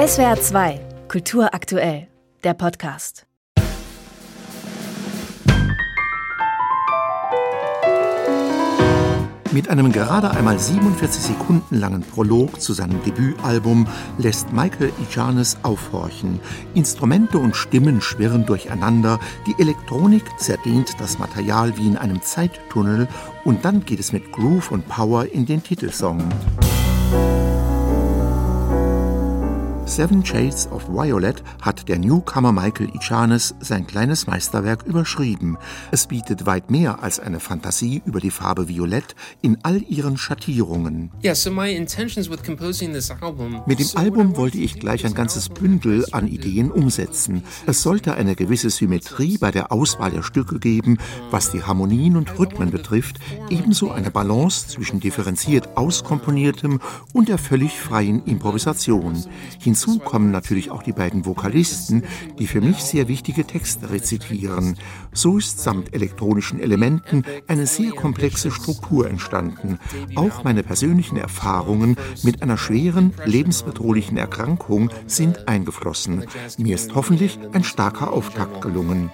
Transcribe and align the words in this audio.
SWR 0.00 0.40
2, 0.40 0.80
Kultur 1.08 1.52
aktuell, 1.52 2.08
der 2.42 2.54
Podcast. 2.54 3.26
Mit 9.52 9.68
einem 9.68 9.92
gerade 9.92 10.30
einmal 10.30 10.58
47 10.58 11.22
Sekunden 11.22 11.76
langen 11.78 12.00
Prolog 12.00 12.62
zu 12.62 12.72
seinem 12.72 13.02
Debütalbum 13.02 13.86
lässt 14.16 14.54
Michael 14.54 14.90
Ijanes 15.06 15.58
aufhorchen. 15.64 16.40
Instrumente 16.72 17.36
und 17.36 17.54
Stimmen 17.54 18.00
schwirren 18.00 18.46
durcheinander, 18.46 19.20
die 19.46 19.60
Elektronik 19.60 20.24
zerdehnt 20.38 20.98
das 20.98 21.18
Material 21.18 21.76
wie 21.76 21.88
in 21.88 21.98
einem 21.98 22.22
Zeittunnel 22.22 23.06
und 23.44 23.66
dann 23.66 23.84
geht 23.84 24.00
es 24.00 24.14
mit 24.14 24.32
Groove 24.32 24.70
und 24.70 24.88
Power 24.88 25.26
in 25.26 25.44
den 25.44 25.62
Titelsong. 25.62 26.26
Seven 30.00 30.24
Shades 30.24 30.66
of 30.72 30.88
Violet 30.88 31.42
hat 31.60 31.86
der 31.86 31.98
Newcomer 31.98 32.52
Michael 32.52 32.88
Ichanes 32.94 33.54
sein 33.60 33.86
kleines 33.86 34.26
Meisterwerk 34.26 34.84
überschrieben. 34.84 35.58
Es 35.90 36.06
bietet 36.06 36.46
weit 36.46 36.70
mehr 36.70 37.02
als 37.02 37.20
eine 37.20 37.38
Fantasie 37.38 38.00
über 38.06 38.18
die 38.18 38.30
Farbe 38.30 38.66
Violett 38.66 39.14
in 39.42 39.58
all 39.62 39.82
ihren 39.82 40.16
Schattierungen. 40.16 41.10
Mit 43.66 43.78
dem 43.78 43.88
Album 43.94 44.36
wollte 44.38 44.56
ich 44.56 44.80
gleich 44.80 45.04
ein 45.04 45.12
ganzes 45.12 45.50
Bündel 45.50 46.06
an 46.12 46.28
Ideen 46.28 46.70
umsetzen. 46.70 47.42
Es 47.66 47.82
sollte 47.82 48.14
eine 48.14 48.34
gewisse 48.36 48.70
Symmetrie 48.70 49.36
bei 49.36 49.50
der 49.50 49.70
Auswahl 49.70 50.12
der 50.12 50.22
Stücke 50.22 50.58
geben, 50.58 50.96
was 51.30 51.52
die 51.52 51.62
Harmonien 51.62 52.16
und 52.16 52.38
Rhythmen 52.38 52.70
betrifft, 52.70 53.18
ebenso 53.50 53.90
eine 53.90 54.10
Balance 54.10 54.66
zwischen 54.66 54.98
differenziert 54.98 55.76
auskomponiertem 55.76 56.80
und 57.12 57.28
der 57.28 57.36
völlig 57.36 57.78
freien 57.78 58.24
Improvisation. 58.24 59.22
Hinzu 59.58 59.89
Hinzu 59.90 60.04
kommen 60.04 60.30
natürlich 60.30 60.70
auch 60.70 60.82
die 60.82 60.92
beiden 60.92 61.26
Vokalisten, 61.26 62.04
die 62.38 62.46
für 62.46 62.60
mich 62.60 62.78
sehr 62.78 63.08
wichtige 63.08 63.44
Texte 63.44 63.90
rezitieren. 63.90 64.76
So 65.12 65.38
ist 65.38 65.60
samt 65.60 65.94
elektronischen 65.94 66.60
Elementen 66.60 67.24
eine 67.46 67.66
sehr 67.66 67.90
komplexe 67.92 68.50
Struktur 68.50 69.08
entstanden. 69.08 69.78
Auch 70.14 70.44
meine 70.44 70.62
persönlichen 70.62 71.16
Erfahrungen 71.16 71.96
mit 72.22 72.42
einer 72.42 72.56
schweren, 72.56 73.12
lebensbedrohlichen 73.24 74.16
Erkrankung 74.16 74.90
sind 75.06 75.48
eingeflossen. 75.48 76.24
Mir 76.58 76.74
ist 76.74 76.94
hoffentlich 76.94 77.38
ein 77.52 77.64
starker 77.64 78.12
Auftakt 78.12 78.60
gelungen. 78.60 79.10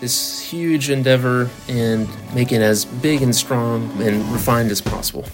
this 0.00 0.40
huge 0.40 0.90
endeavor 0.90 1.48
and 1.68 2.08
make 2.34 2.52
it 2.52 2.60
as 2.60 2.84
big 2.84 3.22
and 3.22 3.34
strong 3.34 3.88
and 4.02 4.20
refined 4.32 4.70
as 4.70 4.82
possible. 4.82 5.24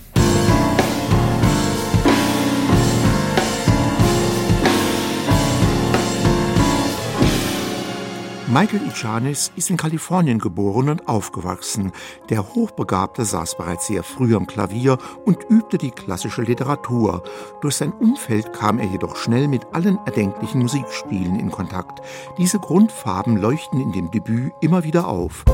Michael 8.52 8.88
Ichanis 8.88 9.52
ist 9.54 9.70
in 9.70 9.76
Kalifornien 9.76 10.40
geboren 10.40 10.88
und 10.88 11.06
aufgewachsen. 11.06 11.92
Der 12.30 12.52
Hochbegabte 12.52 13.24
saß 13.24 13.56
bereits 13.56 13.86
sehr 13.86 14.02
früh 14.02 14.34
am 14.34 14.48
Klavier 14.48 14.98
und 15.24 15.38
übte 15.48 15.78
die 15.78 15.92
klassische 15.92 16.42
Literatur. 16.42 17.22
Durch 17.60 17.76
sein 17.76 17.92
Umfeld 17.92 18.52
kam 18.52 18.80
er 18.80 18.86
jedoch 18.86 19.14
schnell 19.14 19.46
mit 19.46 19.68
allen 19.72 19.98
erdenklichen 20.04 20.62
Musikstilen 20.62 21.38
in 21.38 21.52
Kontakt. 21.52 22.00
Diese 22.38 22.58
Grundfarben 22.58 23.36
leuchten 23.36 23.80
in 23.80 23.92
dem 23.92 24.10
Debüt 24.10 24.52
immer 24.60 24.82
wieder 24.82 25.06
auf. 25.06 25.44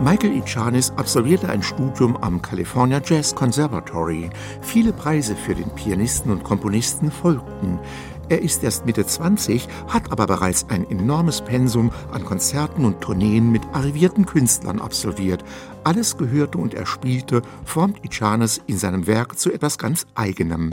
Michael 0.00 0.36
Ichanis 0.36 0.92
absolvierte 0.96 1.48
ein 1.48 1.60
Studium 1.60 2.16
am 2.18 2.40
California 2.40 3.00
Jazz 3.04 3.34
Conservatory. 3.34 4.30
Viele 4.60 4.92
Preise 4.92 5.34
für 5.34 5.56
den 5.56 5.68
Pianisten 5.70 6.30
und 6.30 6.44
Komponisten 6.44 7.10
folgten. 7.10 7.80
Er 8.28 8.40
ist 8.40 8.62
erst 8.62 8.86
Mitte 8.86 9.04
20, 9.04 9.66
hat 9.88 10.12
aber 10.12 10.26
bereits 10.26 10.66
ein 10.68 10.88
enormes 10.88 11.40
Pensum 11.40 11.90
an 12.12 12.24
Konzerten 12.24 12.84
und 12.84 13.00
Tourneen 13.00 13.50
mit 13.50 13.62
arrivierten 13.72 14.24
Künstlern 14.24 14.80
absolviert. 14.80 15.44
Alles 15.82 16.16
gehörte 16.16 16.58
und 16.58 16.74
er 16.74 16.86
spielte, 16.86 17.42
formt 17.64 18.04
Ichanis 18.04 18.60
in 18.66 18.78
seinem 18.78 19.08
Werk 19.08 19.36
zu 19.36 19.52
etwas 19.52 19.78
ganz 19.78 20.06
Eigenem. 20.14 20.70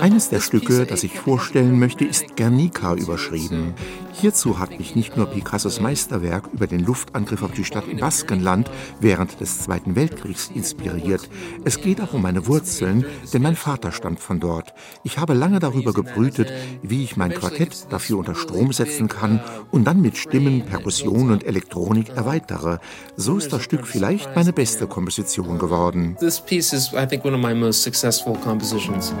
Eines 0.00 0.28
der 0.28 0.40
Stücke, 0.40 0.86
das 0.86 1.02
ich 1.02 1.18
vorstellen 1.18 1.78
möchte, 1.78 2.04
ist 2.04 2.36
Guernica 2.36 2.94
überschrieben. 2.94 3.74
Hierzu 4.12 4.60
hat 4.60 4.78
mich 4.78 4.94
nicht 4.94 5.16
nur 5.16 5.26
Picassos 5.26 5.80
Meisterwerk 5.80 6.44
über 6.52 6.68
den 6.68 6.84
Luftangriff 6.84 7.42
auf 7.42 7.50
die 7.50 7.64
Stadt 7.64 7.88
im 7.88 7.98
Baskenland 7.98 8.70
während 9.00 9.40
des 9.40 9.58
Zweiten 9.58 9.96
Weltkriegs 9.96 10.50
inspiriert. 10.54 11.28
Es 11.64 11.80
geht 11.80 12.00
auch 12.00 12.12
um 12.12 12.22
meine 12.22 12.46
Wurzeln, 12.46 13.04
denn 13.32 13.42
mein 13.42 13.56
Vater 13.56 13.90
stammt 13.90 14.20
von 14.20 14.38
dort. 14.38 14.72
Ich 15.02 15.18
habe 15.18 15.34
lange 15.34 15.58
darüber 15.58 15.92
gebrütet, 15.92 16.52
wie 16.82 17.02
ich 17.02 17.16
mein 17.16 17.34
Quartett 17.34 17.86
dafür 17.90 18.18
unter 18.18 18.36
Strom 18.36 18.72
setzen 18.72 19.08
kann 19.08 19.40
und 19.72 19.84
dann 19.84 20.00
mit 20.00 20.16
Stimmen, 20.16 20.64
Perkussion 20.64 21.32
und 21.32 21.44
Elektronik 21.44 22.10
erweitere. 22.10 22.78
So 23.16 23.36
ist 23.36 23.52
das 23.52 23.62
Stück 23.62 23.86
vielleicht 23.86 24.36
meine 24.36 24.52
beste 24.52 24.86
Komposition 24.86 25.58
geworden. 25.58 26.16
This 26.20 26.40
piece 26.46 26.72
is, 26.72 26.94
I 26.94 27.06
think, 27.06 27.24
one 27.24 27.34
of 27.34 27.40
my 27.40 27.54
most 27.54 27.82
successful 27.82 28.36
compositions. 28.36 29.12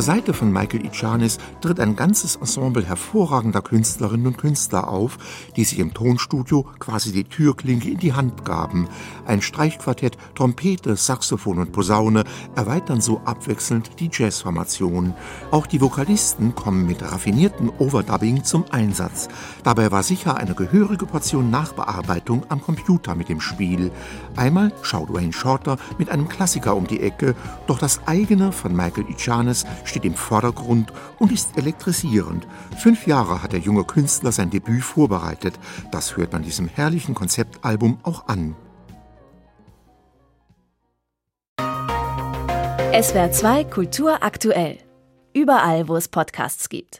Der 0.00 0.14
Seite 0.14 0.32
von 0.32 0.50
Michael 0.50 0.86
Ichanis 0.86 1.36
tritt 1.60 1.78
ein 1.78 1.94
ganzes 1.94 2.36
Ensemble 2.36 2.86
hervorragender 2.86 3.60
Künstlerinnen 3.60 4.28
und 4.28 4.38
Künstler 4.38 4.88
auf, 4.88 5.18
die 5.56 5.64
sich 5.64 5.78
im 5.78 5.92
Tonstudio 5.92 6.64
quasi 6.78 7.12
die 7.12 7.24
Türklinke 7.24 7.90
in 7.90 7.98
die 7.98 8.14
Hand 8.14 8.46
gaben. 8.46 8.88
Ein 9.26 9.42
Streichquartett, 9.42 10.16
Trompete, 10.34 10.96
Saxophon 10.96 11.58
und 11.58 11.72
Posaune 11.72 12.24
erweitern 12.56 13.02
so 13.02 13.20
abwechselnd 13.26 14.00
die 14.00 14.08
Jazzformation. 14.10 15.12
Auch 15.50 15.66
die 15.66 15.82
Vokalisten 15.82 16.54
kommen 16.54 16.86
mit 16.86 17.02
raffinierten 17.02 17.68
Overdubbing 17.68 18.42
zum 18.42 18.64
Einsatz. 18.70 19.28
Dabei 19.64 19.92
war 19.92 20.02
sicher 20.02 20.38
eine 20.38 20.54
gehörige 20.54 21.04
Portion 21.04 21.50
Nachbearbeitung 21.50 22.44
am 22.48 22.62
Computer 22.62 23.14
mit 23.14 23.28
dem 23.28 23.42
Spiel. 23.42 23.92
Einmal 24.34 24.72
schaut 24.80 25.12
Wayne 25.12 25.34
Shorter 25.34 25.76
mit 25.98 26.08
einem 26.08 26.30
Klassiker 26.30 26.74
um 26.74 26.86
die 26.86 27.00
Ecke, 27.00 27.34
doch 27.66 27.78
das 27.78 28.00
eigene 28.06 28.50
von 28.50 28.74
Michael 28.74 29.04
Ichanis 29.10 29.66
steht 29.90 30.04
im 30.04 30.14
Vordergrund 30.14 30.92
und 31.18 31.30
ist 31.30 31.58
elektrisierend. 31.58 32.46
Fünf 32.78 33.06
Jahre 33.06 33.42
hat 33.42 33.52
der 33.52 33.60
junge 33.60 33.84
Künstler 33.84 34.32
sein 34.32 34.48
Debüt 34.48 34.82
vorbereitet. 34.82 35.58
Das 35.92 36.16
hört 36.16 36.32
man 36.32 36.42
diesem 36.42 36.68
herrlichen 36.68 37.14
Konzeptalbum 37.14 37.98
auch 38.02 38.26
an. 38.28 38.56
SWR 42.92 43.30
2 43.30 43.64
Kultur 43.64 44.22
aktuell. 44.22 44.78
Überall, 45.32 45.86
wo 45.86 45.96
es 45.96 46.08
Podcasts 46.08 46.68
gibt. 46.68 46.88